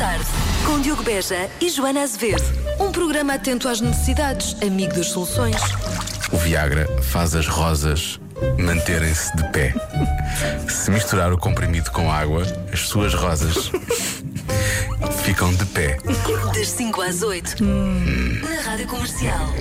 [0.00, 0.24] tarde,
[0.64, 2.42] com Diogo Beja e Joana Azevedo.
[2.80, 5.56] Um programa atento às necessidades, amigo das soluções.
[6.32, 8.18] O Viagra faz as rosas
[8.58, 9.74] manterem-se de pé.
[10.66, 13.70] Se misturar o comprimido com água, as suas rosas
[15.22, 15.98] ficam de pé.
[16.54, 19.54] Das 5 às 8, na Rádio Comercial.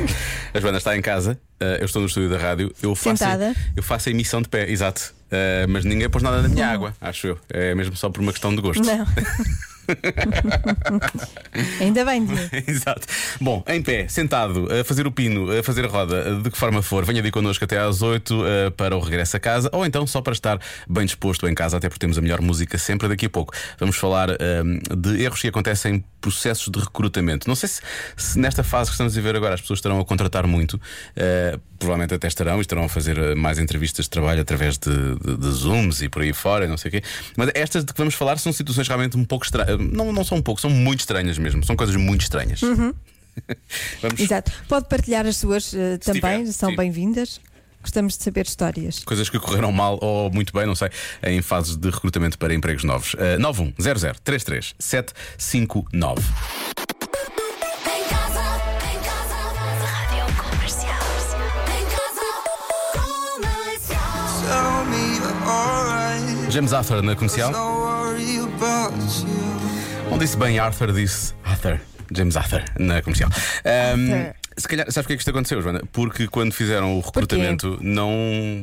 [0.54, 3.54] A Joana está em casa, eh, eu estou no estúdio da rádio, eu faço, Sentada.
[3.76, 5.13] eu faço a emissão de pé, exato.
[5.30, 7.40] Eh, mas ninguém pôs nada na minha água, acho eu.
[7.49, 8.85] É mesmo só por uma questão de gosto.
[8.85, 9.05] Não.
[11.79, 12.25] Ainda bem.
[12.67, 13.07] Exato.
[13.41, 16.81] Bom, em pé, sentado, a fazer o pino, a fazer a roda, de que forma
[16.81, 20.05] for, venha de connosco até às 8 eh, para o regresso a casa, ou então
[20.07, 23.25] só para estar bem disposto em casa, até porque temos a melhor música sempre daqui
[23.25, 23.53] a pouco.
[23.79, 24.35] Vamos falar eh,
[24.98, 27.48] de erros que acontecem em processos de recrutamento.
[27.48, 27.81] Não sei se,
[28.17, 30.79] se nesta fase que estamos a ver agora as pessoas estarão a contratar muito,
[31.15, 35.37] eh, provavelmente até estarão e estarão a fazer mais entrevistas de trabalho através de, de-
[35.37, 37.01] de Zooms e por aí fora, não sei o quê.
[37.37, 39.79] Mas estas de que vamos falar são situações realmente um pouco estranhas.
[39.80, 41.63] Não, não são um pouco, são muito estranhas mesmo.
[41.66, 42.62] São coisas muito estranhas.
[44.02, 44.52] Vamos- Exato.
[44.68, 47.40] Pode partilhar as suas eh, também, tiver, são bem-vindas.
[47.82, 48.99] Gostamos de saber histórias.
[49.05, 50.90] Coisas que correram mal ou muito bem, não sei,
[51.24, 53.13] em fases de recrutamento para empregos novos.
[53.13, 56.21] Uh, 9100 33 759.
[56.21, 58.41] Em casa,
[58.84, 59.36] em casa,
[59.86, 61.08] Rádio Comercial.
[61.71, 62.27] Em casa,
[62.99, 64.28] comercial.
[64.44, 66.52] Tell me you're alright.
[66.52, 67.53] James Arthur na comercial.
[70.19, 71.79] Disse bem Arthur, disse Arthur.
[72.12, 73.29] James Arthur na comercial.
[73.66, 75.81] Um, se calhar, sabes porque é que isto aconteceu, Joana?
[75.94, 78.12] Porque quando fizeram o recrutamento não,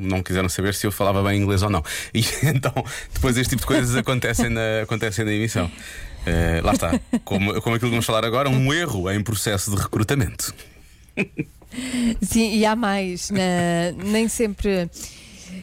[0.02, 1.82] não quiseram saber se eu falava bem inglês ou não.
[2.12, 2.72] E então,
[3.14, 5.66] depois este tipo de coisas acontecem na, acontecem na emissão.
[5.66, 9.80] Uh, lá está, como, como aquilo que vamos falar agora, um erro em processo de
[9.80, 10.52] recrutamento.
[12.20, 13.30] Sim, e há mais.
[13.30, 14.90] na- nem sempre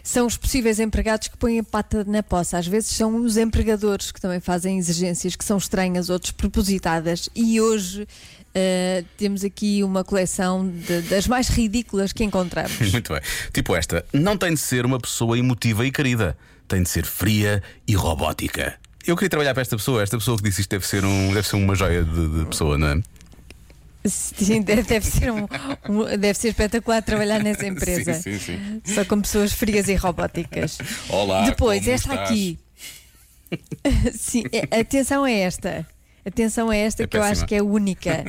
[0.01, 2.57] são os possíveis empregados que põem a pata na poça.
[2.57, 7.29] Às vezes são os empregadores que também fazem exigências que são estranhas ou despropositadas.
[7.35, 8.07] E hoje
[8.55, 12.77] eh, temos aqui uma coleção de- das mais ridículas que encontramos.
[12.91, 13.21] Muito bem.
[13.51, 16.37] Tipo esta: não tem de ser uma pessoa emotiva e querida,
[16.67, 18.75] tem de ser fria e robótica.
[19.05, 20.01] Eu queria trabalhar para esta pessoa.
[20.01, 22.77] Esta pessoa que disse isto deve ser, um, deve ser uma joia de, de pessoa,
[22.77, 23.01] não é?
[24.05, 25.47] Sim, deve, deve ser um-
[25.89, 28.13] um- deve ser espetacular trabalhar nessa empresa.
[28.15, 28.93] Sim, sim, sim.
[28.93, 30.77] Só com pessoas frias e robóticas.
[31.09, 32.29] Olá, Depois, esta estás?
[32.29, 32.59] aqui.
[34.17, 35.87] Sim, é- atenção a esta.
[36.25, 37.37] Atenção a esta É que eu péssima.
[37.39, 38.23] acho que é única.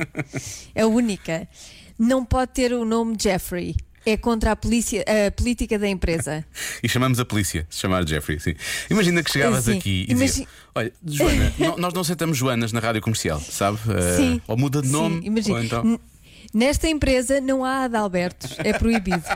[0.73, 1.47] É única.
[1.97, 3.75] Não pode ter o nome Jeffrey.
[4.05, 6.45] É contra a, polícia, a política da empresa.
[6.83, 8.53] E chamamos a polícia, se chamar Jeffrey, sim.
[8.89, 9.77] Imagina que chegavas Sim.
[9.77, 13.79] aqui e dizia: Imagi- Olha, Joana, nós não aceitamos Joanas na rádio comercial, sabe?
[13.89, 14.41] Eh, Sim.
[14.47, 15.21] Ou muda de nome.
[15.21, 15.63] Sim, imagina.
[15.63, 15.99] então...
[16.53, 18.55] Nesta empresa não há Adalbertos.
[18.59, 19.23] É proibido.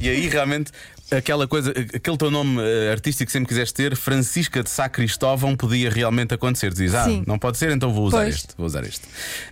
[0.00, 0.72] E aí realmente
[1.10, 5.56] aquela coisa, aquele teu nome eh, artístico que sempre quiseste ter, Francisca de Sá Cristóvão,
[5.56, 6.72] podia realmente acontecer.
[6.72, 7.24] Dizes, ah, Sim.
[7.26, 8.34] não pode ser, então vou usar Pois.
[8.34, 8.54] este.
[8.56, 9.02] Vou usar este.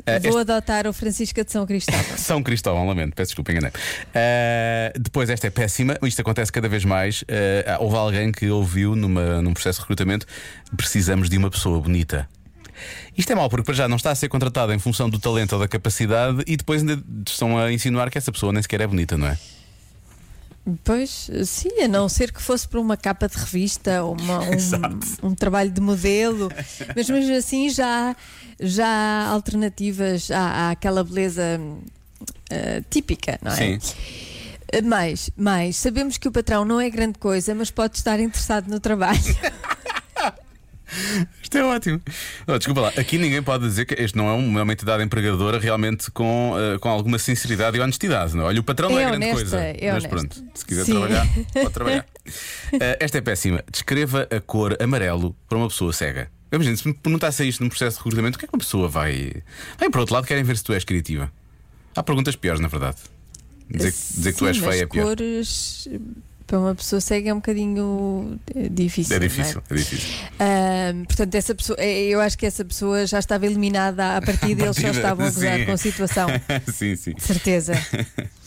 [0.07, 2.05] Eh, Vou adotar o Francisca de São Cristóvão.
[2.17, 3.71] São Cristóvão, lamento, peço desculpa, enganei.
[3.71, 7.23] Uh, depois, esta é péssima, isto acontece cada vez mais.
[7.23, 7.27] Uh,
[7.81, 10.27] houve alguém que ouviu numa, num processo de recrutamento:
[10.77, 12.29] precisamos de uma pessoa bonita.
[13.17, 15.53] Isto é mau, porque para já não está a ser contratado em função do talento
[15.55, 18.87] ou da capacidade e depois ainda estão a insinuar que essa pessoa nem sequer é
[18.87, 19.37] bonita, não é?
[20.85, 24.41] Pois, sim, a não ser que fosse para uma capa de revista ou uma-
[25.23, 26.51] um, um trabalho de modelo,
[26.97, 28.15] mas mesmo assim já,
[28.61, 31.61] já há alternativas à, àquela beleza
[32.51, 33.57] eh, típica, não é?
[33.57, 33.79] Sim.
[34.71, 38.69] Eh, Mais, mais, sabemos que o patrão não é grande coisa, mas pode estar interessado
[38.69, 39.19] no trabalho.
[41.43, 42.01] Isto é ótimo.
[42.47, 45.59] Oh, desculpa lá, aqui ninguém pode dizer que este não é uma uma entidade empregadora
[45.59, 48.35] realmente com, uh, com alguma sinceridade e honestidade.
[48.35, 48.45] Não?
[48.45, 48.47] é?
[48.47, 49.59] Olha, o patrão não é, É grande honesta, coisa.
[49.59, 50.93] é mas pronto, se quiser Sim.
[50.93, 52.07] trabalhar, pode trabalhar.
[52.73, 53.63] Uh, esta é péssima.
[53.71, 56.31] Descreva a cor amarelo para uma pessoa cega.
[56.51, 58.89] Imagina, se me perguntasse isto num processo de recrutamento, o que é que uma pessoa
[58.89, 59.33] vai.
[59.79, 61.31] Bem, por outro lado, querem ver se tu és criativa.
[61.95, 62.97] Há perguntas piores, na verdade.
[63.71, 65.05] Dizer, dizer que tu Sim, és feia é pior.
[65.09, 65.89] cores
[66.49, 68.41] para uma pessoa cega é um bocadinho
[68.71, 69.15] difícil.
[69.15, 70.09] É não difícil, é difícil.
[70.41, 74.65] Ahm, portanto, essa pessoa, eu acho que essa pessoa já estava eliminada à partida e
[74.65, 76.29] eles só partida, estavam a gozar com a situação.
[76.73, 77.13] sim, sim.
[77.19, 77.75] Certeza.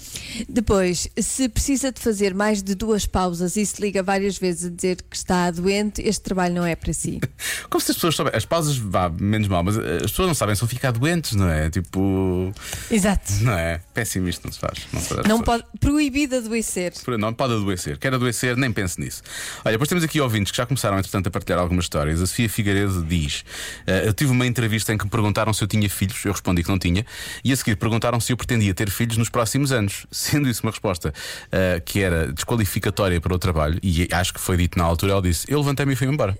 [0.47, 4.69] Depois, se precisa de fazer mais de duas pausas e se liga várias vezes a
[4.69, 7.19] dizer que está doente, este trabalho não é para si.
[7.69, 8.37] Como se as pessoas soubessem.
[8.37, 11.49] As pausas, vá, menos mal, mas eh, as pessoas não sabem, são ficar doentes, não
[11.49, 11.69] é?
[11.69, 12.51] Tipo.
[12.89, 13.33] Exato.
[13.41, 13.81] Não é?
[13.93, 14.87] Péssimo isto, não se faz.
[14.91, 16.93] Não, se faz Não pode, proibido adoecer.
[17.19, 17.97] Não pode adoecer.
[17.97, 19.21] Quer adoecer, nem pense nisso.
[19.63, 22.21] Olha, depois temos aqui ouvintes que já começaram, entretanto, a partilhar algumas histórias.
[22.21, 23.43] A Sofia Figueiredo diz:
[23.85, 26.63] eh, Eu tive uma entrevista em que me perguntaram se eu tinha filhos, eu respondi
[26.63, 27.05] que não tinha,
[27.43, 30.05] e a seguir perguntaram se eu pretendia ter filhos nos próximos anos.
[30.21, 31.13] Sendo isso uma resposta
[31.51, 35.21] eh, que era desqualificatória para o trabalho, e acho que foi dito na altura, ela
[35.21, 36.37] disse: Eu levantei-me e fui embora.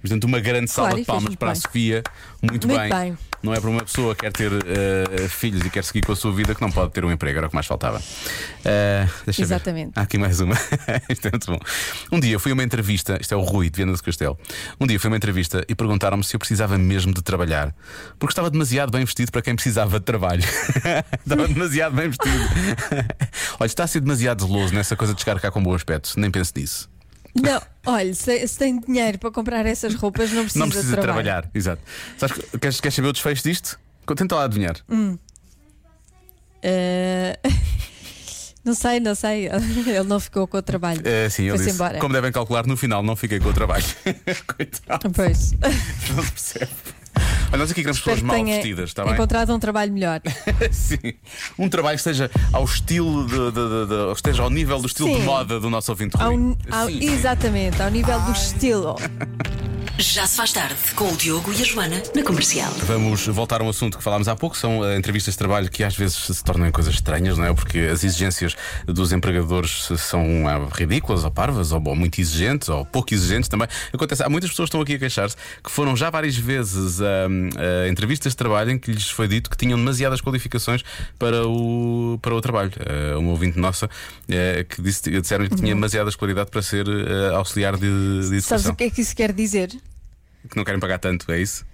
[0.00, 1.60] Portanto, uma grande salva Claro, de palmas para a bem.
[1.60, 2.02] Sofia.
[2.42, 2.88] Muito, Muito bem.
[2.88, 3.18] bem.
[3.42, 6.16] Não é para uma pessoa que quer ter eh, filhos e quer seguir com a
[6.16, 7.98] sua vida que não pode ter um emprego, era o que mais faltava.
[8.64, 9.08] Ver.
[9.38, 9.92] Exatamente.
[9.94, 10.54] Há aqui mais uma.
[11.08, 11.58] isto é muito bom.
[12.10, 14.36] Um dia fui a uma entrevista, isto é o Rui de Viana do Castelo.
[14.80, 17.72] Um dia fui a uma entrevista e perguntaram-me se eu precisava mesmo de trabalhar,
[18.18, 20.42] porque estava demasiado bem vestido para quem precisava de trabalho.
[21.24, 22.44] estava demasiado bem vestido.
[23.60, 26.30] Olha, está a ser demasiado zeloso nessa coisa de chegar cá com bom aspecto, nem
[26.30, 26.90] pense nisso.
[27.34, 31.02] Não, olha, se, se tem dinheiro para comprar essas roupas, não precisa, não precisa de
[31.02, 31.42] trabalhar.
[31.42, 31.50] trabalho.
[31.54, 31.82] Exato.
[32.16, 33.78] Sabes, que- queres, queres saber o desfecho disto?
[34.16, 34.76] Tenta lá adivinhar.
[36.62, 37.38] Eh,
[38.64, 39.46] não sei, não sei.
[39.86, 41.00] Ele não ficou com o trabalho.
[41.04, 41.74] Eh, sim, ele Foi-se disse.
[41.76, 41.98] embora.
[41.98, 43.84] Como devem calcular, no final não fiquei com o trabalho.
[44.56, 45.52] Coitado, Pois.
[46.14, 46.70] não se percebe.
[47.50, 49.14] Olha, nós aqui queremos pessoas mal vestidas, está bem?
[49.14, 50.20] encontrado um trabalho melhor.
[50.70, 51.14] Sim.
[51.58, 55.08] Um trabalho que esteja ao estilo de, de- de- de- esteja ao nível do estilo
[55.08, 55.22] de Sim.
[55.22, 56.30] moda do nosso ouvinte Ao-
[56.80, 58.96] ao- exatamente, ao nível do estilo.
[60.00, 62.70] Já se faz tarde com o Diogo e a Joana na comercial.
[62.84, 65.82] Vamos voltar a um assunto que falámos há pouco, são eh, entrevistas de trabalho que
[65.82, 67.52] às vezes se tornam coisas estranhas, não é?
[67.52, 68.54] Porque as exigências
[68.86, 73.66] dos empregadores são ah, ridículas ou parvas, ou, ou muito exigentes, ou pouco exigentes também.
[73.92, 77.84] Acontece, há muitas pessoas que estão aqui a queixar-se que foram já várias vezes a,
[77.84, 80.84] a entrevistas de trabalho em que lhes foi dito que tinham demasiadas qualificações
[81.18, 82.70] para o, para o trabalho.
[82.86, 83.90] Eh, uma ouvinte nossa
[84.28, 88.64] eh, que disse, disseram que tinha demasiada escolaridade para ser eh, auxiliar de, de Sabes
[88.66, 88.72] educação.
[88.72, 89.70] o que é que isso quer dizer?
[90.48, 91.64] Que não querem pagar tanto, é isso?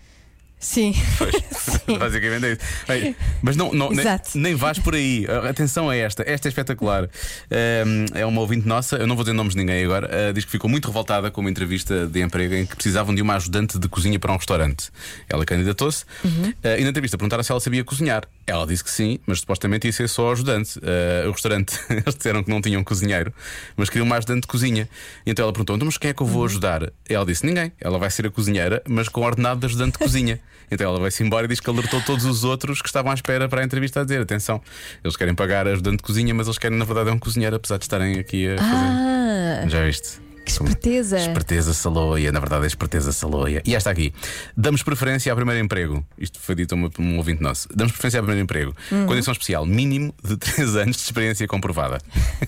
[0.58, 0.94] Sim.
[1.52, 1.98] Sim.
[1.98, 2.60] Basicamente é isso.
[2.88, 4.02] Bem, mas não, não nem,
[4.34, 5.26] nem vais por aí.
[5.50, 6.22] Atenção a esta.
[6.26, 7.04] Esta é espetacular.
[7.04, 10.08] Um, é uma ouvinte nossa, eu não vou dizer nomes de ninguém agora.
[10.08, 13.20] uh, diz que ficou muito revoltada com uma entrevista de emprego em que precisavam de
[13.20, 14.90] uma ajudante de cozinha para um restaurante.
[15.28, 16.48] Ela candidatou-se Uhum.
[16.48, 18.24] uh, e na entrevista perguntaram se ela sabia cozinhar.
[18.46, 20.78] Ela disse que sim, mas supostamente ia ser só ajudante.
[20.78, 23.32] Uh, o restaurante, eles disseram que não tinham cozinheiro,
[23.76, 24.88] mas queriam uma ajudante de cozinha.
[25.24, 26.46] Então ela perguntou: então, mas quem é que eu vou Uhum.
[26.46, 26.92] ajudar?
[27.08, 27.72] Ela disse: ninguém.
[27.80, 30.40] Ela vai ser a cozinheira, mas com ordenado de ajudante de cozinha.
[30.70, 33.46] Então ela vai-se embora e diz que alertou todos os outros que estavam à espera
[33.50, 34.62] para a entrevista a dizer: atenção,
[35.04, 37.76] eles querem pagar ajudante de cozinha, mas eles querem, na verdade, é um cozinheiro, apesar
[37.76, 38.70] de estarem aqui a fazer.
[38.74, 40.23] Ah, Já viste?
[40.44, 41.18] Que esperteza.
[41.18, 43.62] Esperteza saloia, na verdade é esperteza saloia.
[43.64, 44.12] E esta aqui.
[44.56, 46.04] Damos preferência ao primeiro emprego.
[46.18, 47.68] Isto foi dito a um ouvinte nosso.
[47.74, 48.74] Damos preferência ao primeiro emprego.
[48.92, 49.06] Uhum.
[49.06, 51.98] Condição especial: mínimo de 3 anos de experiência comprovada.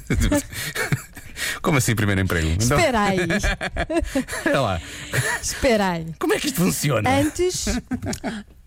[1.60, 2.46] Como assim, primeiro emprego?
[2.48, 3.18] Então, Espera aí,
[4.46, 4.80] olha lá.
[5.42, 6.06] espera aí.
[6.18, 7.10] Como é que isto funciona?
[7.10, 7.66] Antes,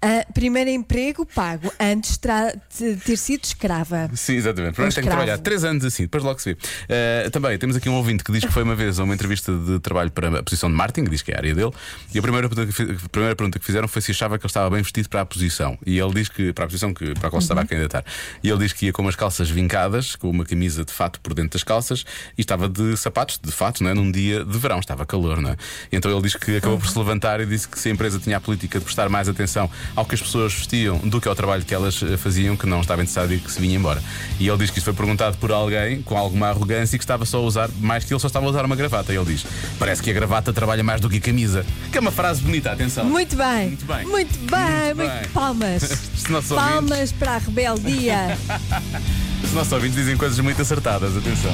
[0.02, 4.10] ah, primeiro emprego pago, antes de ter sido escrava.
[4.14, 4.74] Sim, exatamente.
[4.74, 6.60] Primeiro tem que trabalhar 3 anos assim, depois logo se vê.
[6.60, 9.52] Uh, também temos aqui um ouvinte que diz que foi uma vez a uma entrevista
[9.52, 11.72] de trabalho para a posição de marketing, diz que é a área dele,
[12.14, 14.50] e a primeira pergunta que, a primeira pergunta que fizeram foi se achava que ele
[14.50, 15.78] estava bem vestido para a posição.
[15.86, 18.06] E ele diz que, para a posição que, para a qual se estava a candidatar.
[18.42, 21.34] E ele diz que ia com umas calças vincadas, com uma camisa de fato por
[21.34, 22.06] dentro das calças,
[22.38, 23.94] e estava de sapatos, de fato, não é?
[23.94, 25.58] num dia de verão, estava calor, não é?
[25.92, 28.38] Então ele diz que acabou por se levantar e disse que se a empresa tinha
[28.38, 31.64] a política de prestar mais atenção ao que as pessoas vestiam do que ao trabalho
[31.64, 34.02] que elas eh, faziam, que não estava interessado e que se vinha embora.
[34.40, 37.26] E ele diz que isso foi perguntado por alguém com alguma arrogância e que estava
[37.26, 39.14] só a usar, mais que ele só estava a usar uma gravata.
[39.14, 39.46] E ele diz:
[39.78, 41.66] Parece que a gravata trabalha mais do que a camisa.
[41.92, 43.06] Que é uma frase bonita, atenção.
[43.06, 44.06] Muito bem, Muito bem.
[44.06, 45.30] muito bem, Muito bem.
[45.34, 46.10] palmas.
[46.50, 48.38] Palmas para a rebeldia.
[49.44, 51.52] os nossos ouvintes dizem coisas muito acertadas, atenção.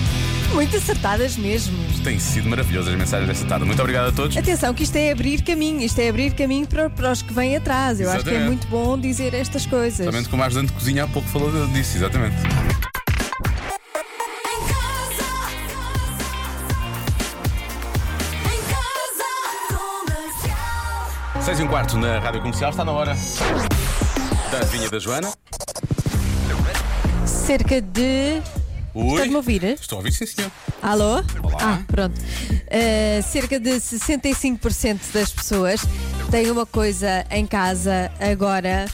[0.54, 1.76] Muito acertadas mesmo.
[2.04, 3.66] Têm sido maravilhosas as mensagens desta tarde.
[3.66, 4.36] Muito obrigado a todos.
[4.38, 7.56] Atenção, que isto é abrir caminho, isto é abrir caminho para, para os que vêm
[7.56, 8.00] atrás.
[8.00, 8.68] Eu acho que é Exatamente.
[8.68, 10.06] muito bom dizer estas coisas.
[10.06, 12.36] Somente como a ajudante de cozinha há pouco falou disso, exatamente.
[12.38, 12.42] Em
[14.68, 15.26] casa,
[18.46, 19.26] em casa,
[20.06, 21.44] comercial.
[21.44, 23.16] 6 e um quarto na Rádio Comercial, está na hora
[24.52, 25.32] da adivinha da Joana.
[27.46, 28.42] Cerca de.
[28.96, 29.64] Estás-me a ouvir?
[29.64, 30.52] Estou a ouvir, sim, senhor.
[30.82, 31.24] Alô?
[31.44, 31.58] Olá.
[31.62, 32.20] Ah, pronto.
[32.20, 35.82] Uh, cerca de 65% das pessoas
[36.32, 38.88] têm uma coisa em casa agora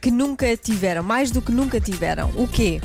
[0.00, 2.30] que nunca tiveram, mais do que nunca tiveram.
[2.34, 2.80] O quê?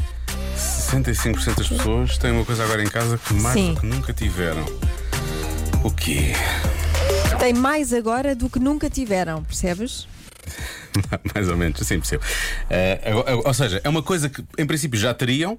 [0.57, 3.75] 65% das pessoas têm uma coisa agora em casa que mais Sim.
[3.75, 4.65] do que nunca tiveram.
[5.85, 6.33] O quê?
[7.39, 10.05] Tem mais agora do que nunca tiveram, percebes?
[11.33, 11.99] mais ou menos, assim.
[12.69, 15.57] Eh, agora- ou seja, é uma coisa que em princípio já teriam,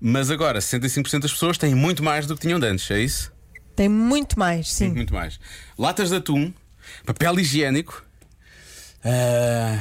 [0.00, 3.32] mas agora 65% das pessoas têm muito mais do que tinham antes, é isso?
[3.74, 4.88] Tem muito mais, sim.
[4.90, 5.38] Muito mais.
[5.78, 6.52] Latas de atum,
[7.04, 8.04] papel higiênico,
[9.04, 9.78] ah,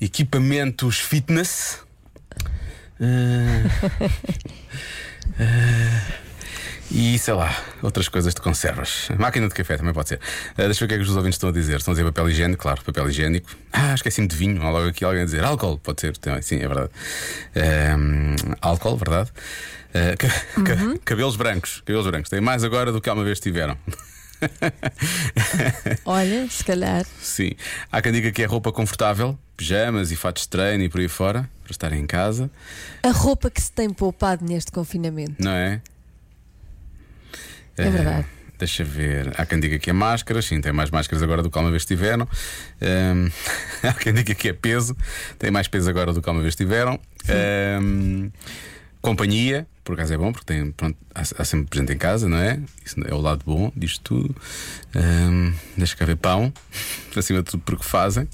[0.00, 1.80] equipamentos fitness.
[3.00, 3.66] ah,
[6.90, 9.08] e sei lá, outras coisas de conservas.
[9.18, 10.20] Máquina de café também pode ser.
[10.58, 11.76] Ah, deixa eu ver o que é que os ouvintes estão a dizer.
[11.76, 13.50] Estão a dizer papel higiênico, claro, papel higiênico.
[13.72, 14.60] Ah, esqueci-me de vinho.
[14.62, 16.90] Há logo aqui alguém a dizer álcool, pode ser também, sim, é verdade.
[17.56, 19.30] Ah, álcool, verdade.
[19.94, 20.28] Ah, ca-
[20.64, 22.30] ca- Cabelos brancos, cabelos brancos.
[22.30, 23.76] Tem mais agora do que alguma vez tiveram.
[26.04, 27.04] Olha, se calhar.
[27.20, 27.52] Sim.
[27.92, 31.08] Há quem diga que é roupa confortável, pijamas e fatos de treino e por aí
[31.08, 32.50] fora, para estar em casa,
[33.02, 35.34] A roupa que se tem poupado neste confinamento.
[35.38, 35.80] não é?
[37.76, 38.26] É verdade.
[38.58, 39.32] Deixa ver.
[39.38, 41.86] Há quem diga que é máscaras, sim, tem mais máscaras agora do que alguma vez
[41.86, 42.28] tiveram.
[42.80, 43.30] Ahm,
[43.82, 44.94] há quem diga que é peso,
[45.38, 47.00] tem mais peso agora do que alguma vez tiveram.
[49.00, 52.36] Companhia, por acaso é bom, porque tem, pronto, há, há sempre presente em casa, não
[52.36, 52.60] é?
[52.84, 54.36] Isso é o lado bom disto tudo.
[55.74, 56.52] Deixa cá ver pão,
[57.16, 58.28] acima de tudo porque fazem.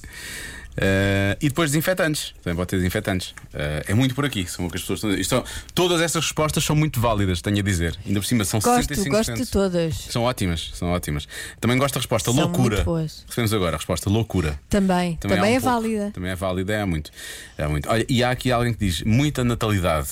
[0.79, 3.35] Ah, e depois desinfetantes, também pode ter desinfetantes.
[3.55, 5.39] Ah, é muito por aqui, são o que as pessoas estão.
[5.43, 7.97] Isto todas essas respostas são muito válidas, tenho a dizer.
[8.07, 9.09] Ainda por cima são Gosto, 65%.
[9.11, 9.95] gosto de todas.
[10.11, 11.27] São ótimas, são ótimas.
[11.61, 12.85] Também gosto da resposta São loucura.
[13.27, 14.59] Recebemos agora a resposta loucura.
[14.69, 15.17] Também.
[15.17, 15.65] Também, há um é pouco.
[15.67, 16.11] válida.
[16.13, 17.11] Também é válida, é muito.
[17.57, 17.89] É muito.
[17.89, 20.09] Olha, e há aqui alguém que diz muita natalidade.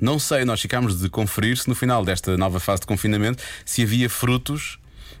[0.00, 3.82] Não sei, nós ficámos de conferir se no final desta nova fase de confinamento se
[3.82, 4.78] havia frutos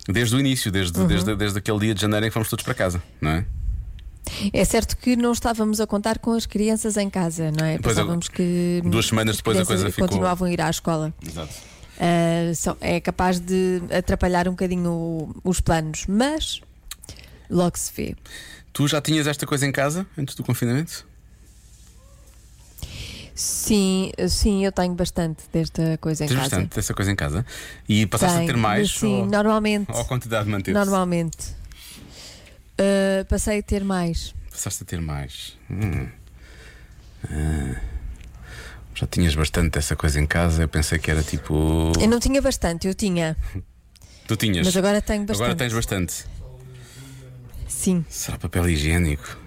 [0.08, 1.06] desde o início, desde, Uhum.
[1.06, 3.44] desde, desde aquele dia de janeiro em que fomos todos para casa, não é?
[4.52, 7.78] É certo que não estávamos a contar com as crianças em casa, não é?
[7.78, 11.12] Pois, Pensávamos que duas semanas as depois a coisa ficou- continuavam a ir à escola.
[11.26, 11.52] Exato.
[12.56, 16.60] São- é capaz de atrapalhar um bocadinho o- os planos, mas
[17.50, 18.16] logo se vê.
[18.72, 21.06] Tu já tinhas esta coisa em casa antes do confinamento?
[23.34, 26.50] Sim, sim, eu tenho bastante desta coisa em Tens casa.
[26.50, 27.44] bastante dessa coisa em casa?
[27.88, 28.90] E passaste a ter Tenho, mais?
[28.92, 29.90] Sim, ou, normalmente.
[29.92, 31.36] ou a quantidade manteve Normalmente.
[32.78, 34.34] Ah, passei a ter mais.
[34.50, 35.56] Passaste a ter mais.
[35.70, 36.08] Hum.
[37.30, 37.80] Ah.
[38.94, 40.62] Já tinhas bastante dessa coisa em casa.
[40.62, 41.92] Eu pensei que era tipo.
[42.00, 43.36] Eu não tinha bastante, eu tinha.
[44.26, 44.66] Tu tinhas.
[44.66, 45.44] Mas agora tenho bastante.
[45.44, 46.24] Agora tens bastante.
[47.68, 48.02] Sim.
[48.08, 49.38] Será papel higiênico?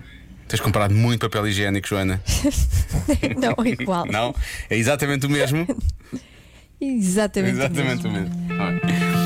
[0.48, 2.22] Tens comprado muito papel higiênico, Joana?
[3.36, 4.05] Não, é igual.
[4.05, 4.36] Não?
[4.69, 5.65] É exatamente o mesmo?
[6.79, 7.55] Exatamente.
[7.55, 8.36] o exatamente mesmo.
[8.36, 9.17] o mesmo.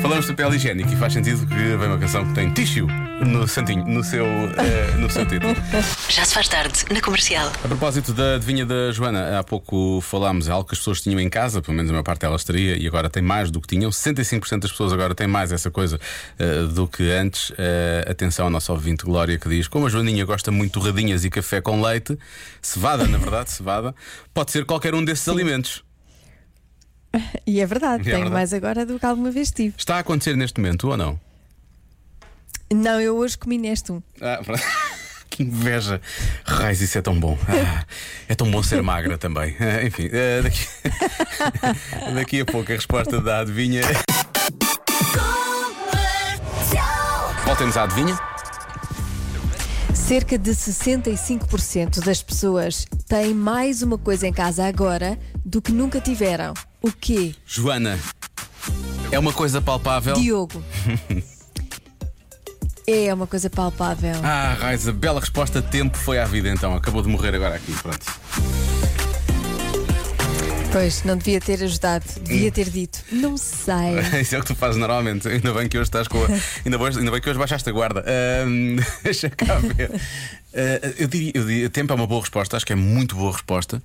[0.00, 2.86] Falamos de papel higiênico e faz sentido que vem uma canção que tem tissue
[3.26, 5.54] no santinho, no seu, eh, no seu título.
[6.08, 7.52] Já se faz tarde na comercial.
[7.62, 11.20] A propósito da adivinha da Joana, há pouco falámos, é algo que as pessoas tinham
[11.20, 13.68] em casa, pelo menos a maior parte delas teria, e agora tem mais do que
[13.68, 13.90] tinham.
[13.90, 16.00] 65% das pessoas agora têm mais essa coisa
[16.38, 17.52] eh, do que antes.
[17.58, 21.26] Eh, atenção ao nosso ouvinte Glória que diz: como a Joaninha gosta muito de torradinhas
[21.26, 22.18] e café com leite,
[22.62, 23.94] cevada, na verdade, cevada,
[24.32, 25.82] pode ser qualquer um desses alimentos.
[27.46, 28.34] E é verdade, É tenho verdade.
[28.34, 29.74] mais agora do que alguma vez tive.
[29.76, 31.18] Está a acontecer neste momento ou não?
[32.72, 34.00] Não, eu hoje comi neste um.
[34.20, 34.40] Ah.
[35.30, 36.00] Que inveja!
[36.44, 37.38] Raiz, isso é tão bom.
[37.48, 37.84] Ah,
[38.28, 39.54] é tão bom ser magra também.
[39.60, 40.66] Ah, enfim, ah, daqui...
[42.14, 43.80] daqui a pouco a resposta da adivinha.
[47.44, 48.18] Voltemos à adivinha.
[49.94, 56.00] Cerca de 65% das pessoas têm mais uma coisa em casa agora do que nunca
[56.00, 56.54] tiveram.
[56.82, 57.34] O quê?
[57.46, 57.98] Joana,
[59.12, 60.14] é uma coisa palpável.
[60.14, 60.62] Diogo.
[62.86, 64.16] É uma coisa palpável.
[64.24, 65.62] Ah, Raiz, a bela resposta.
[65.62, 66.74] Tempo foi à vida então.
[66.74, 67.72] Acabou de morrer agora aqui.
[67.74, 68.04] Pronto.
[70.72, 72.22] Pois, não devia ter ajudado, Hum.
[72.24, 73.00] devia ter dito.
[73.10, 73.98] Não sei.
[74.22, 75.26] Isso é o que tu fazes normalmente.
[75.26, 76.28] Ainda bem que hoje estás com a...
[76.64, 78.04] ainda, bem, ainda bem que hoje baixaste a guarda.
[78.06, 79.90] Ahm, deixa cá ver.
[80.54, 83.32] Ah, eu, diria, eu diria, tempo é uma boa resposta, acho que é muito boa
[83.32, 83.82] resposta.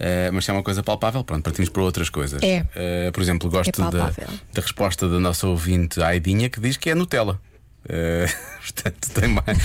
[0.00, 2.42] Ah, mas se é uma coisa palpável, pronto, partimos para outras coisas.
[2.42, 2.66] É.
[2.74, 4.10] Ah, por exemplo, gosto É da,
[4.52, 7.40] da resposta da nossa ouvinte Aidinha que diz que é Nutella.
[7.88, 8.26] Ah,
[8.62, 9.58] portanto, tem mais,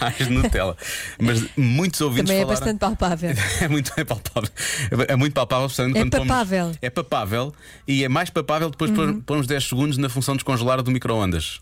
[0.00, 0.76] mais Nutella.
[1.18, 2.60] Mas muitos ouvintes Também é falaram.
[2.60, 3.30] bastante palpável.
[3.62, 4.50] É muito é palpável.
[5.08, 6.66] É muito palpável, especialmente É pomos- papável.
[6.66, 6.74] Uhum.
[6.82, 7.54] é papável
[7.88, 10.90] e é mais papável depois de pôr uns 10 segundos na função de descongelar do
[10.90, 11.60] micro-ondas.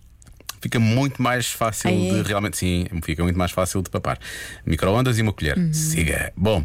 [0.62, 2.22] Fica muito mais fácil Ah, é?
[2.22, 2.58] de realmente.
[2.58, 4.18] Sim, fica muito mais fácil de papar.
[4.66, 5.56] Micro-ondas e uma colher.
[5.56, 5.72] Uhum.
[5.72, 6.32] Siga.
[6.36, 6.64] Bom,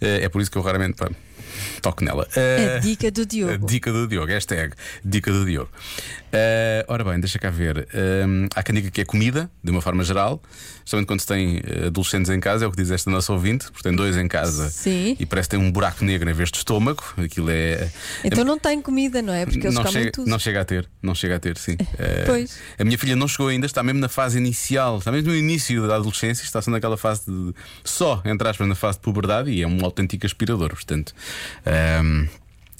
[0.00, 0.96] eh, é por isso que eu raramente
[1.80, 2.26] toco nela.
[2.34, 3.66] Eh, A dica do a Diogo.
[3.66, 4.74] dica do Diogo, hashtag
[5.04, 5.70] dica do Diogo.
[6.38, 7.88] Eh, ora bem, deixa cá ver.
[7.94, 10.42] Um, há quem diga que é comida, de uma forma geral,
[10.78, 13.66] especialmente quando se tem eh, adolescentes em casa, é o que diz esta nossa ouvinte,
[13.70, 15.16] porque tem dois em casa Sim.
[15.18, 17.02] e parece que tem um buraco negro em vez de estômago.
[17.16, 17.90] Aquilo é.
[18.22, 19.46] Então não tem comida, não é?
[19.46, 20.28] Porque eles não chega, tudo.
[20.28, 21.76] não chega a ter, não chega a ter, sim.
[21.98, 22.58] Eh, Pois.
[22.78, 25.86] A minha filha não chegou ainda, está mesmo na fase inicial, está mesmo no início
[25.88, 27.54] da adolescência, está sendo naquela fase de.
[27.82, 31.14] só, entre aspas, na fase de puberdade e é um autêntico aspirador, portanto.
[31.64, 32.26] ehm,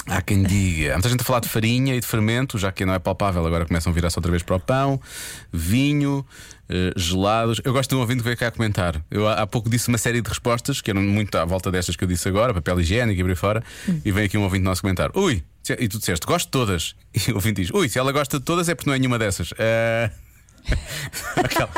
[0.08, 2.86] Há quem diga, há muita gente a falar de farinha e de fermento, já que
[2.86, 5.00] não é palpável, agora começam a virar-se outra vez para o pão,
[5.52, 6.25] vinho,
[6.68, 7.60] eh, gelados.
[7.64, 9.02] Eu gosto de um ouvinte que veio cá comentar.
[9.10, 11.96] Eu há há pouco disse uma série de respostas, que eram muito à volta destas
[11.96, 13.64] que eu disse agora, papel higiênico e por aí fora,
[14.04, 15.42] e vem aqui um ouvinte nosso comentar: Ui,
[15.76, 16.94] e tu disseste, gosto de todas.
[17.26, 19.18] E o ouvinte diz: Ui, se ela gosta de todas é porque não é nenhuma
[19.18, 19.52] dessas.
[19.58, 20.10] Eh,
[21.42, 21.70] aquela,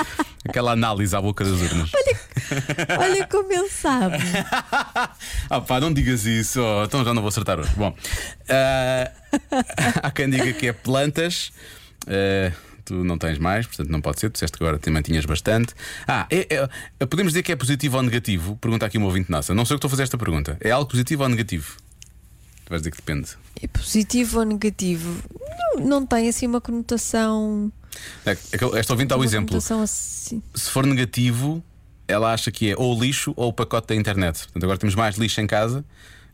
[0.47, 1.91] aquela análise à boca das urnas.
[1.95, 2.28] Olha
[3.31, 4.17] como ele sabe.
[5.51, 7.71] ah, pá, não digas isso, oh, então já não vou acertar hoje.
[7.77, 7.95] Bom,
[8.49, 9.11] ah,
[10.03, 11.53] há quem diga que é plantas.
[12.07, 12.53] ah,
[12.85, 14.31] Tu não tens mais, portanto não pode ser.
[14.31, 15.75] Tu disseste que agora te mantinhas bastante.
[16.07, 16.47] Ah, é-
[16.99, 18.57] é- podemos dizer que é positivo ou negativo?
[18.57, 19.55] Pergunta aqui uma ouvinte nossa.
[19.55, 20.57] Não sei o que estou a fazer esta pergunta.
[20.59, 21.77] É algo positivo ou negativo?
[22.65, 23.29] Tu vais dizer que depende.
[23.63, 25.23] É positivo ou negativo?
[25.77, 27.71] Não, não tem assim uma conotação.
[28.25, 29.55] É é Esta ouvinte dá o exemplo.
[29.83, 30.43] assim.
[30.55, 31.63] Se for negativo,
[32.09, 34.39] ela acha que é ou lixo ou o pacote da internet.
[34.45, 35.85] Portanto, agora temos mais lixo em casa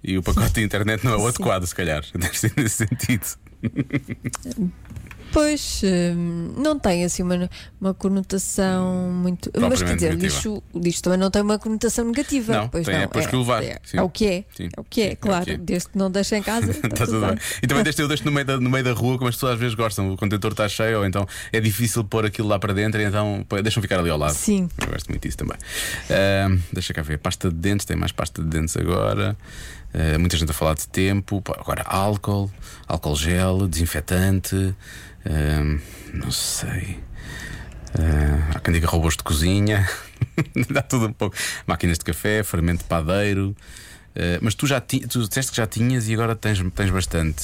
[0.03, 2.05] e o pacote da internet não é o adequado, se calhar.
[2.15, 3.27] Nesse sentido.
[5.33, 7.51] Pois, hum, não tem assim uma,
[7.81, 9.51] uma conotação muito.
[9.59, 10.35] Mas quer dizer, negativa.
[10.35, 12.53] lixo, lixo também não tem uma conotação negativa.
[12.53, 13.03] Não, pois tem, não.
[13.03, 13.63] é depois que o levar.
[13.63, 13.99] É, Sim.
[13.99, 14.45] é o que é.
[14.57, 14.69] Sim.
[14.77, 15.45] É o que Sim, é é, o claro.
[15.45, 15.57] que é.
[15.57, 16.71] Desde que não deixe em casa.
[16.73, 17.39] Está tudo bem.
[17.63, 19.55] E também deixo eu deixo no meio, da, no meio da rua, como as pessoas
[19.55, 20.13] às vezes gostam.
[20.13, 23.83] O contentor está cheio, ou então é difícil pôr aquilo lá para dentro, então deixam
[23.83, 24.35] ficar ali ao lado.
[24.35, 24.69] Sim.
[24.81, 25.57] Eu gosto muito disso também.
[26.11, 27.19] Ahm, deixa cá ver.
[27.19, 29.37] Pasta de dentes, tem mais pasta de dentes agora.
[29.95, 31.43] Ah, muita gente a falar de tempo.
[31.59, 32.51] Agora álcool,
[32.87, 34.75] álcool gel, desinfetante.
[35.25, 35.79] ahm,
[36.13, 36.99] não sei.
[37.97, 39.89] Ah, há quem diga robôs de cozinha.
[40.69, 41.37] Dá tudo um pouco.
[41.67, 43.57] Máquinas de café, fermento de padeiro.
[44.17, 47.43] Ah, mas tu já ti, tu disseste que já tinhas e agora tens, tens bastante.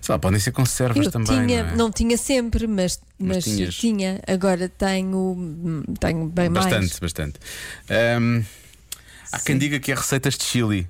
[0.00, 1.46] Sei lá, podem ser conservas Eu também.
[1.46, 1.76] tinha, não, é?
[1.76, 4.20] não tinha sempre, mas, Mas mas, tinha.
[4.28, 6.98] Agora tenho, hum, tenho bem Bastante, mais.
[7.00, 7.40] bastante.
[7.90, 8.42] Ahm,
[9.32, 10.88] há quem diga que é receitas de chili.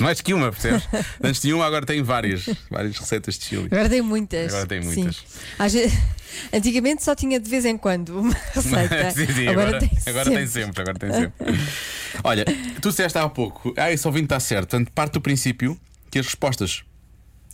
[0.00, 0.88] Mais que uma, percebes?
[1.22, 2.46] Antes tinha uma, agora tem várias.
[2.70, 3.66] Várias receitas de chili.
[3.70, 4.52] Agora tem muitas.
[4.52, 5.22] Agora tem muitas.
[5.58, 5.92] Vezes-
[6.52, 9.10] antigamente só tinha de vez em quando uma receita.
[9.12, 10.38] Sim, sim, agora, agora, tem agora sempre.
[10.38, 11.58] tem sempre, agora tem sempre.
[12.24, 12.44] Olha,
[12.80, 14.68] tu disseste há pouco, ah, esse ouvinte está certo.
[14.70, 15.78] Portanto, parte do princípio
[16.10, 16.82] que as respostas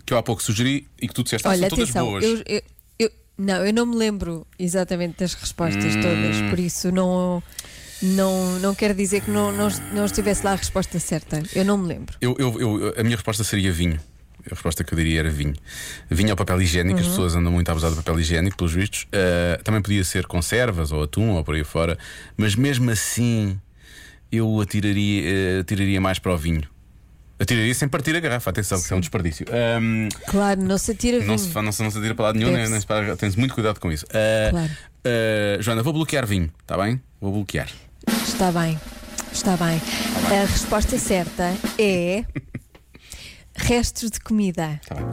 [0.05, 2.25] que eu há pouco sugeri e que tu disseste ah, Olha, são todas atenção, boas.
[2.25, 2.62] eu, eu-
[2.99, 6.01] eu- não, eu não me lembro exatamente das respostas Hum.
[6.01, 7.43] todas, por isso não,
[8.03, 11.43] não, não quero dizer que não, não, não estivesse lá a resposta certa.
[11.55, 12.17] Eu não me lembro.
[12.21, 13.99] Eu, eu- eu- a minha resposta seria vinho.
[14.45, 15.55] A resposta que eu diria era vinho.
[16.11, 17.05] Vinho ao papel higiênico, Uhum.
[17.05, 19.07] as pessoas andam muito a abusar do papel higiênico, pelos vistos.
[19.12, 21.97] Ah, também podia ser conservas ou atum ou por aí fora,
[22.37, 23.57] mas mesmo assim
[24.33, 26.62] eu atiraria, eh, atiraria mais para o vinho.
[27.38, 29.47] Atiraria sem partir a garrafa, atenção, que isso é um desperdício.
[29.51, 31.38] Ahm, Claro, não se atira não, vinho.
[31.38, 32.73] se, fa- não, se, não se atira para lado nenhum, nem, Deve-se.
[32.73, 34.07] nem se para, tens muito cuidado com isso.
[34.12, 34.71] Ah, Claro.
[35.05, 37.01] ah, Joana, vou bloquear vinho, está bem?
[37.21, 37.69] Vou bloquear.
[38.33, 38.81] Está bem,
[39.31, 39.81] está bem.
[40.27, 42.25] A resposta certa é
[43.55, 44.81] restos de comida.
[44.83, 45.05] Está bem.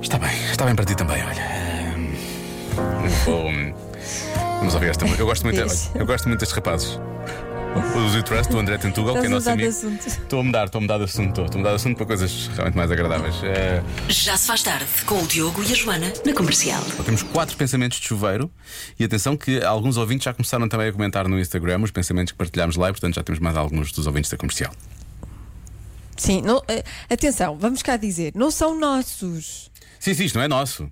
[0.00, 1.42] Está bem, está bem para ti também, olha.
[1.96, 2.14] Hum,
[3.24, 3.44] vou,
[4.58, 5.06] Vamos ouvir esta.
[5.06, 6.98] Eu gosto muito, olha, eu gosto muito destes rapazes.
[7.74, 9.68] O Zee Trust, o André Tentugal, que é nosso mudar de amigo.
[9.68, 10.06] assunto.
[10.06, 12.48] Estou a mudar, estou a mudar de assunto, estou, a mudar de assunto para coisas
[12.48, 13.34] realmente mais agradáveis.
[13.44, 16.82] Eh, Já se faz tarde com o Diogo e a Joana na comercial.
[17.04, 18.50] temos quatro pensamentos de chuveiro
[18.98, 22.38] e atenção que alguns ouvintes já começaram também a comentar no Instagram os pensamentos que
[22.38, 24.72] partilhámos lá e portanto já temos mais alguns dos ouvintes da comercial.
[26.16, 29.70] Sim, não- eh, atenção, vamos cá dizer, não são nossos.
[29.98, 30.90] Sim, sim, isto não é nosso.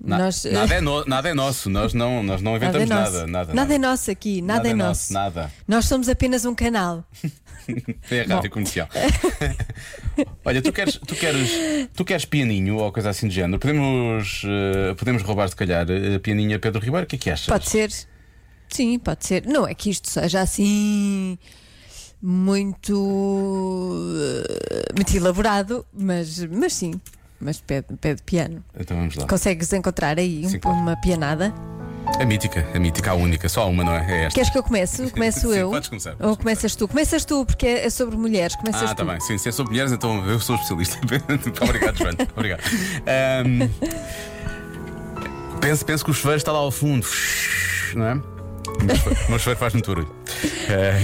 [0.00, 2.68] Na- Nós, eh, nada, é no- nada é nosso, nós não, nós não Nada é
[2.82, 3.26] inventamos nada.
[3.26, 5.12] Nada, Nada é nosso aqui, nada, é nosso.
[5.12, 5.52] Nada.
[5.66, 7.04] Nós somos apenas um canal.
[8.10, 8.88] É a rádio comercial.
[10.42, 11.50] Olha, tu queres, tu, queres,
[11.94, 13.58] tu queres pianinho ou coisa assim do género?
[13.58, 17.04] Podemos, eh, podemos roubar, se calhar, eh, pianinho a Pedro Ribeiro?
[17.04, 17.46] O que é que achas?
[17.46, 17.92] Pode ser.
[18.70, 19.44] Sim, pode ser.
[19.46, 21.38] Não é que isto seja assim
[22.22, 22.94] muito
[24.96, 26.98] muito elaborado, mas, mas sim.
[27.40, 28.64] Mas pede, pede piano.
[28.78, 29.26] Então vamos lá.
[29.26, 30.76] Consegues encontrar aí um- Sim, claro.
[30.78, 31.54] uma pianada?
[32.18, 33.98] A mítica, a mítica, a única, só uma, não é?
[34.10, 34.34] É esta.
[34.34, 35.08] Queres que eu comece?
[35.12, 35.70] Começo Sim, eu?
[35.70, 36.88] podes começar, podes Ou começas tu?
[36.88, 38.56] Começas tu, porque é sobre mulheres.
[38.56, 39.04] Começas Ah, tu.
[39.04, 39.20] tá bem.
[39.20, 40.98] Sim, se é sobre mulheres, então eu sou especialista.
[41.62, 42.16] Obrigado, Joana.
[42.34, 42.60] Obrigado.
[43.06, 43.68] Ahm,
[45.60, 47.06] penso, penso que o chuveiro está lá ao fundo,
[47.94, 48.37] não é?
[48.68, 50.14] O meu chuveiro- O faz muito barulho.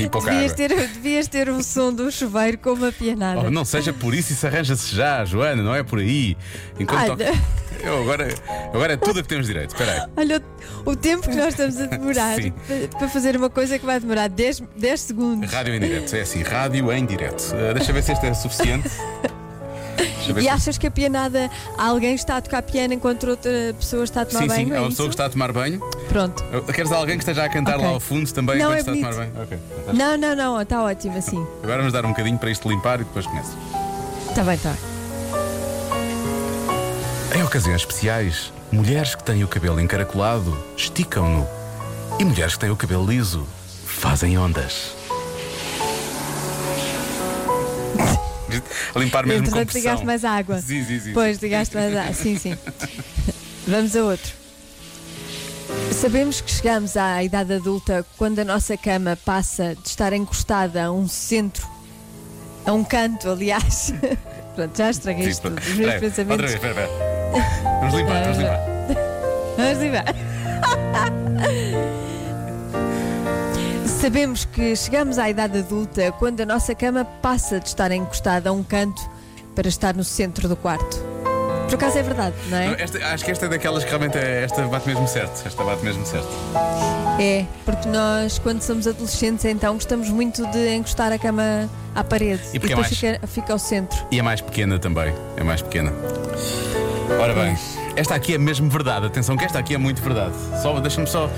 [0.01, 0.69] E pouca Devias água.
[0.69, 3.41] ter, devias ter um som do chuveiro com uma pianada.
[3.47, 6.37] Oh, não seja por isso, isso arranja-se já, Joana, não é por aí.
[6.79, 7.25] Enquanto toca-
[7.83, 8.29] eu agora,
[8.73, 9.71] agora é tudo a que temos direito.
[9.75, 10.11] Espera aí.
[10.17, 10.43] Olha
[10.87, 12.51] o, o tempo que nós estamos a demorar Sim.
[12.53, 15.51] pa- para fazer uma coisa que vai demorar 10, 10 segundos.
[15.53, 17.55] Rádio em direto, é assim, rádio em direto.
[17.55, 18.91] Ah, deixa ver se este é suficiente.
[20.41, 24.25] E achas que a pianada alguém está a tocar piano enquanto outra pessoa está a
[24.25, 24.67] tomar Sim, banho?
[24.69, 25.81] sim, é é uma pessoa que está a tomar banho.
[26.15, 26.45] Pronto.
[26.73, 27.85] Queres alguém que esteja a cantar Ok.
[27.89, 29.33] lá ao fundo também Não, é está a tomar bonito.
[29.33, 29.43] banho?
[29.45, 29.59] Ok.
[29.95, 31.45] Não, não, não, está ótimo assim.
[31.61, 33.51] Agora vamos dar um bocadinho para isto limpar e depois começa.
[34.29, 34.77] Está bem, está.
[37.37, 41.49] Em ocasiões especiais, mulheres que têm o cabelo encaracolado esticam-no.
[42.21, 43.45] E mulheres que têm o cabelo liso
[43.85, 44.93] fazem ondas.
[48.95, 49.81] A limpar mesmo com Entretanto, pressão.
[49.81, 50.61] ligaste mais água.
[50.61, 51.13] Sim, sim, sim.
[51.13, 52.15] Pois, ligaste mais água.
[52.15, 52.57] Sim, sim.
[53.67, 54.44] Vamos a outro.
[56.05, 60.93] Sabemos que chegamos à idade adulta quando a nossa cama passa de estar encostada a
[60.93, 61.67] um centro,
[62.67, 63.95] a um canto, aliás.
[64.55, 65.59] Pronto, já estraguei isto tudo.
[65.59, 66.21] Os meus pensamentos.
[66.31, 67.81] Outra vez, espera, espera.
[67.81, 68.61] Vamos limpar, vamos limpar.
[69.57, 70.15] Vamos embora.
[74.03, 78.53] Sabemos que chegamos à idade adulta quando a nossa cama passa de estar encostada a
[78.53, 79.01] um canto
[79.55, 81.14] para estar no centro do quarto.
[81.77, 82.77] Por acaso é verdade, não é?
[82.79, 85.47] Esta- acho que esta é daquelas que realmente é, esta bate mesmo certo.
[85.47, 86.29] Esta bate mesmo certo.
[87.21, 92.43] É, porque nós, quando somos adolescentes, então gostamos muito de encostar a cama à parede
[92.53, 93.99] E porque é depois mais- fica, fica ao centro.
[94.11, 95.15] E é mais pequena também.
[95.37, 95.93] É mais pequena.
[97.21, 97.57] Ora bem,
[97.97, 99.07] esta aqui é mesmo verdade.
[99.07, 100.35] Atenção que esta aqui é muito verdade.
[100.63, 101.31] Só deixa-me só.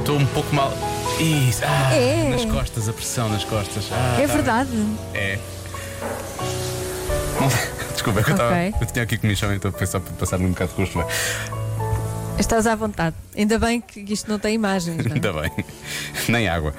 [0.00, 0.72] Estou um pouco mal.
[1.20, 1.62] Isso.
[1.64, 2.30] Ah, É.
[2.30, 3.84] Nas costas, a pressão nas costas.
[3.92, 4.70] Ah, É tá verdade.
[4.70, 4.98] bem.
[5.14, 5.38] É.
[8.02, 8.74] Desculpa, é que eu, estava, Ok.
[8.80, 10.98] eu tinha aqui comichão, então pensar para passar um bocado de rosto.
[10.98, 13.14] mas Estás à vontade.
[13.36, 14.96] Ainda bem que isto não tem imagens.
[15.04, 15.14] Não é?
[15.14, 15.64] Ainda bem.
[16.28, 16.74] Nem água.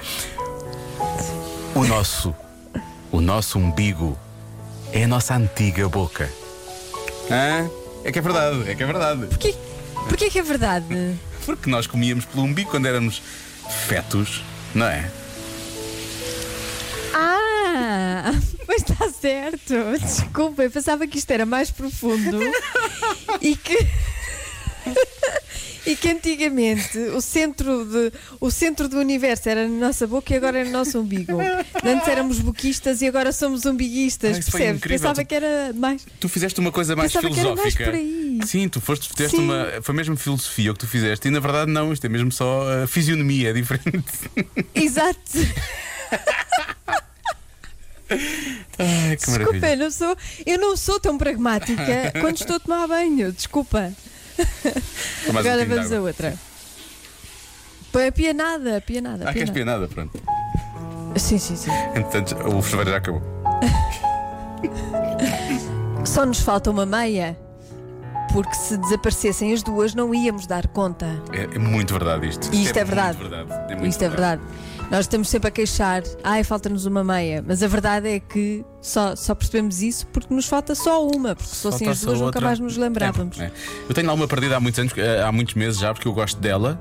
[1.74, 2.34] O nosso.
[3.10, 4.18] O nosso umbigo
[4.92, 6.28] é a nossa antiga boca.
[7.30, 7.70] Hã?
[8.04, 9.26] É que é verdade, é que é verdade.
[9.26, 9.54] Porquê,
[10.08, 11.16] porquê que é verdade?
[11.46, 13.22] Porque nós comíamos pelo umbigo quando éramos
[13.86, 14.42] fetos,
[14.74, 15.08] não é?
[17.76, 18.32] Ah,
[18.68, 19.74] mas está certo.
[20.00, 22.40] Desculpa, eu pensava que isto era mais profundo
[23.40, 23.76] e que.
[25.86, 28.10] E que antigamente o centro, de,
[28.40, 31.38] o centro do universo era na nossa boca e agora é no nosso umbigo.
[31.84, 34.80] Antes éramos boquistas e agora somos umbiguistas, Ah, percebes?
[34.80, 36.06] Pensava Tu- que era mais.
[36.18, 37.90] Tu fizeste uma coisa mais Pensava mais filosófica.
[37.90, 38.38] aí.
[38.46, 39.42] Sim, tu foste, fizeste Sim.
[39.42, 39.68] uma.
[39.82, 41.28] Foi mesmo filosofia o que tu fizeste.
[41.28, 44.04] E na verdade, não, isto é mesmo só a fisionomia, é diferente.
[44.74, 45.20] Exato.
[48.78, 49.72] Ai, que Desculpa, maravilha.
[49.74, 53.32] eu não, sou, eu não sou tão pragmática quando estou a tomar banho.
[53.32, 53.92] Desculpa.
[55.28, 56.34] Um Agora de vamos a outra.
[57.92, 59.28] Põe a pianada, a pianada.
[59.28, 59.86] Ah, queres pianada.
[59.86, 60.20] Pronto.
[61.16, 61.70] Sim, sim, sim.
[61.94, 63.22] Entretanto, o chuveiro já acabou.
[66.04, 67.38] Só nos falta uma meia.
[68.34, 71.06] Porque se desaparecessem as duas, não íamos dar conta.
[71.32, 72.52] É, é muito verdade isto.
[72.52, 73.18] E isto é muito verdade.
[73.18, 73.72] verdade.
[73.72, 74.42] É Isto é verdade.
[74.90, 77.44] Nós estamos sempre a queixar, ai, falta-nos uma meia.
[77.46, 81.36] Mas a verdade é que só, só percebemos isso porque nos falta só uma.
[81.36, 83.38] Porque se fossem as duas, nunca mais nos lembrávamos.
[83.38, 83.52] É, é.
[83.88, 86.12] Eu tenho lá uma perdida há muitos anos, eh, há muitos meses já, porque eu
[86.12, 86.76] gosto dela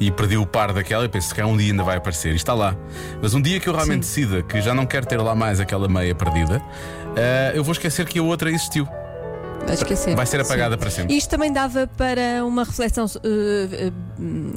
[0.00, 2.32] e perdi o par daquela e penso que um dia ainda vai aparecer.
[2.32, 2.74] E está lá.
[3.22, 5.86] Mas um dia que eu realmente decida que já não quero ter lá mais aquela
[5.86, 6.60] meia perdida,
[7.14, 8.88] eh, eu vou esquecer que a outra existiu.
[9.68, 10.16] Vai esquecer.
[10.16, 10.80] Vai ser apagada Sim.
[10.80, 11.16] para sempre.
[11.16, 13.92] Isto também dava para uma reflexão eh,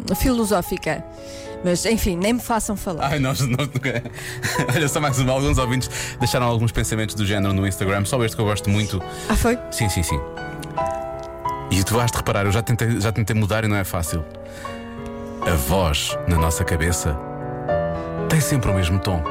[0.09, 1.03] eh, filosófica.
[1.63, 3.05] Mas, enfim, nem me façam falar.
[3.11, 4.03] Ai, nós, nós nunca.
[4.73, 5.33] Olha, só mais uma.
[5.33, 9.01] Alguns ouvintes deixaram alguns pensamentos do género no Instagram, só este que eu gosto muito.
[9.29, 9.59] Ah, foi?
[9.69, 10.19] Sim, sim, sim.
[11.69, 14.25] E tu vais de reparar, eu já tentei, já tentei mudar e não é fácil.
[15.41, 17.17] A voz na nossa cabeça
[18.29, 19.23] tem sempre o mesmo tom.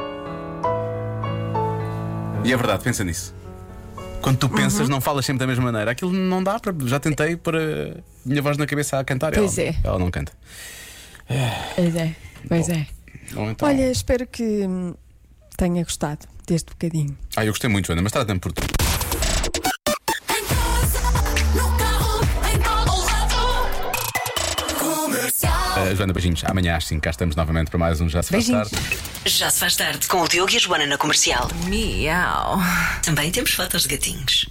[2.43, 3.40] E é verdade, pensa nisso.
[4.21, 5.91] Quando tu pensas, não falas sempre da mesma maneira.
[5.91, 6.73] Aquilo não dá para.
[6.87, 9.33] Já tentei para minha voz na cabeça a cantar.
[9.33, 9.75] Pois ela, é.
[9.83, 10.31] Ela não canta.
[11.75, 12.15] Pois é.
[12.47, 12.87] Pois é.
[13.35, 14.67] Ou então- Olha, espero que
[15.57, 17.17] tenha gostado deste bocadinho.
[17.35, 18.61] Ah, eu gostei muito, Joana, mas trata-me por tu.
[25.91, 26.43] Uh, Joana, beijinhos.
[26.45, 28.71] Amanhã às 5 cá estamos novamente para mais um Já Se Faz Beijinhos.
[28.71, 28.97] Tarde.
[29.25, 31.49] Já se faz tarde com o Diogo e a Joana na comercial.
[31.65, 32.59] Miau.
[33.03, 34.47] Também temos fotos de gatinhos.